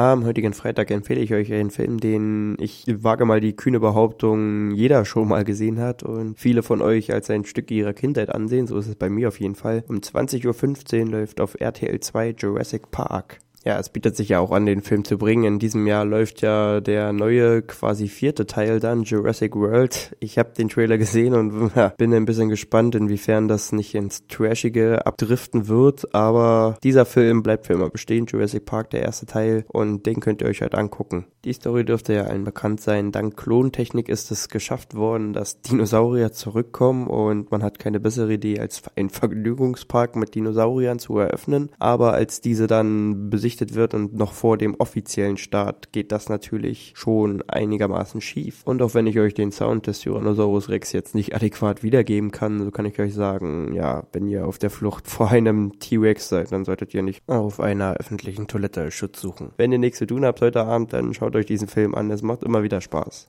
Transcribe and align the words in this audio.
Am 0.00 0.24
heutigen 0.24 0.54
Freitag 0.54 0.90
empfehle 0.90 1.20
ich 1.20 1.34
euch 1.34 1.52
einen 1.52 1.70
Film, 1.70 2.00
den 2.00 2.56
ich 2.58 2.86
wage 2.86 3.26
mal 3.26 3.42
die 3.42 3.54
kühne 3.54 3.80
Behauptung 3.80 4.70
jeder 4.70 5.04
schon 5.04 5.28
mal 5.28 5.44
gesehen 5.44 5.78
hat 5.78 6.02
und 6.02 6.38
viele 6.38 6.62
von 6.62 6.80
euch 6.80 7.12
als 7.12 7.28
ein 7.28 7.44
Stück 7.44 7.70
ihrer 7.70 7.92
Kindheit 7.92 8.30
ansehen. 8.30 8.66
So 8.66 8.78
ist 8.78 8.86
es 8.86 8.94
bei 8.94 9.10
mir 9.10 9.28
auf 9.28 9.38
jeden 9.40 9.56
Fall. 9.56 9.84
Um 9.88 9.96
20.15 9.96 11.00
Uhr 11.00 11.10
läuft 11.10 11.42
auf 11.42 11.54
RTL 11.60 12.00
2 12.00 12.30
Jurassic 12.30 12.90
Park. 12.90 13.40
Ja, 13.64 13.78
es 13.78 13.90
bietet 13.90 14.16
sich 14.16 14.30
ja 14.30 14.40
auch 14.40 14.52
an, 14.52 14.64
den 14.64 14.80
Film 14.80 15.04
zu 15.04 15.18
bringen. 15.18 15.44
In 15.44 15.58
diesem 15.58 15.86
Jahr 15.86 16.04
läuft 16.04 16.40
ja 16.40 16.80
der 16.80 17.12
neue, 17.12 17.60
quasi 17.62 18.08
vierte 18.08 18.46
Teil 18.46 18.80
dann, 18.80 19.02
Jurassic 19.02 19.54
World. 19.54 20.16
Ich 20.18 20.38
habe 20.38 20.52
den 20.56 20.70
Trailer 20.70 20.96
gesehen 20.96 21.34
und 21.34 21.72
ja, 21.76 21.88
bin 21.88 22.14
ein 22.14 22.24
bisschen 22.24 22.48
gespannt, 22.48 22.94
inwiefern 22.94 23.48
das 23.48 23.72
nicht 23.72 23.94
ins 23.94 24.26
Trashige 24.28 25.06
abdriften 25.06 25.68
wird. 25.68 26.14
Aber 26.14 26.78
dieser 26.82 27.04
Film 27.04 27.42
bleibt 27.42 27.66
für 27.66 27.74
immer 27.74 27.90
bestehen. 27.90 28.26
Jurassic 28.26 28.64
Park, 28.64 28.90
der 28.90 29.02
erste 29.02 29.26
Teil. 29.26 29.64
Und 29.68 30.06
den 30.06 30.20
könnt 30.20 30.40
ihr 30.40 30.48
euch 30.48 30.62
halt 30.62 30.74
angucken. 30.74 31.26
Die 31.46 31.54
Story 31.54 31.86
dürfte 31.86 32.12
ja 32.12 32.24
allen 32.24 32.44
bekannt 32.44 32.82
sein. 32.82 33.12
Dank 33.12 33.34
Klontechnik 33.34 34.10
ist 34.10 34.30
es 34.30 34.50
geschafft 34.50 34.94
worden, 34.94 35.32
dass 35.32 35.62
Dinosaurier 35.62 36.32
zurückkommen 36.32 37.06
und 37.06 37.50
man 37.50 37.62
hat 37.62 37.78
keine 37.78 37.98
bessere 37.98 38.34
Idee, 38.34 38.60
als 38.60 38.82
einen 38.94 39.08
Vergnügungspark 39.08 40.16
mit 40.16 40.34
Dinosauriern 40.34 40.98
zu 40.98 41.16
eröffnen. 41.16 41.70
Aber 41.78 42.12
als 42.12 42.42
diese 42.42 42.66
dann 42.66 43.30
gesichtet 43.30 43.74
wird 43.74 43.94
und 43.94 44.12
noch 44.12 44.34
vor 44.34 44.58
dem 44.58 44.74
offiziellen 44.74 45.38
Start 45.38 45.92
geht 45.92 46.12
das 46.12 46.28
natürlich 46.28 46.92
schon 46.94 47.42
einigermaßen 47.48 48.20
schief. 48.20 48.60
Und 48.66 48.82
auch 48.82 48.92
wenn 48.92 49.06
ich 49.06 49.18
euch 49.18 49.32
den 49.32 49.50
Sound 49.50 49.86
des 49.86 50.00
Tyrannosaurus 50.00 50.68
Rex 50.68 50.92
jetzt 50.92 51.14
nicht 51.14 51.34
adäquat 51.34 51.82
wiedergeben 51.82 52.32
kann, 52.32 52.62
so 52.62 52.70
kann 52.70 52.84
ich 52.84 53.00
euch 53.00 53.14
sagen, 53.14 53.72
ja, 53.72 54.04
wenn 54.12 54.28
ihr 54.28 54.46
auf 54.46 54.58
der 54.58 54.68
Flucht 54.68 55.08
vor 55.08 55.30
einem 55.30 55.78
T-Rex 55.78 56.28
seid, 56.28 56.52
dann 56.52 56.66
solltet 56.66 56.92
ihr 56.92 57.02
nicht 57.02 57.22
auf 57.28 57.60
einer 57.60 57.94
öffentlichen 57.94 58.46
Toilette 58.46 58.90
Schutz 58.90 59.22
suchen. 59.22 59.52
Wenn 59.56 59.72
ihr 59.72 59.78
nichts 59.78 59.96
zu 59.96 60.06
tun 60.06 60.26
habt 60.26 60.42
heute 60.42 60.64
Abend, 60.64 60.92
dann 60.92 61.14
schaut 61.14 61.29
euch 61.36 61.46
diesen 61.46 61.68
Film 61.68 61.94
an, 61.94 62.10
es 62.10 62.22
macht 62.22 62.42
immer 62.42 62.62
wieder 62.62 62.80
Spaß. 62.80 63.28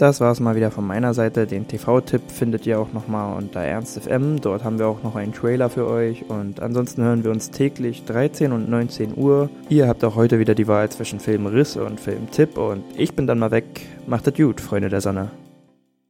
Das 0.00 0.18
war 0.22 0.32
es 0.32 0.40
mal 0.40 0.56
wieder 0.56 0.70
von 0.70 0.86
meiner 0.86 1.12
Seite. 1.12 1.46
Den 1.46 1.68
TV-Tipp 1.68 2.22
findet 2.30 2.66
ihr 2.66 2.80
auch 2.80 2.90
nochmal 2.94 3.36
unter 3.36 3.60
ErnstFM. 3.60 4.40
Dort 4.40 4.64
haben 4.64 4.78
wir 4.78 4.86
auch 4.86 5.02
noch 5.02 5.14
einen 5.14 5.34
Trailer 5.34 5.68
für 5.68 5.86
euch. 5.86 6.24
Und 6.30 6.60
ansonsten 6.60 7.02
hören 7.02 7.22
wir 7.22 7.30
uns 7.30 7.50
täglich 7.50 8.06
13 8.06 8.52
und 8.52 8.70
19 8.70 9.14
Uhr. 9.14 9.50
Ihr 9.68 9.88
habt 9.88 10.02
auch 10.02 10.16
heute 10.16 10.38
wieder 10.38 10.54
die 10.54 10.66
Wahl 10.68 10.88
zwischen 10.88 11.20
Filmriss 11.20 11.76
und 11.76 12.00
Filmtipp. 12.00 12.56
Und 12.56 12.82
ich 12.96 13.12
bin 13.14 13.26
dann 13.26 13.38
mal 13.38 13.50
weg. 13.50 13.82
Macht 14.06 14.26
es 14.26 14.32
gut, 14.32 14.62
Freunde 14.62 14.88
der 14.88 15.02
Sonne. 15.02 15.32